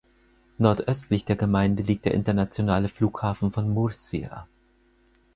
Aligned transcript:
Nordöstlich 0.57 1.25
der 1.25 1.35
Gemeinde 1.35 1.83
liegt 1.83 2.05
der 2.05 2.15
internationale 2.15 2.89
Flughafen 2.89 3.51
von 3.51 3.69
Murcia. 3.69 4.47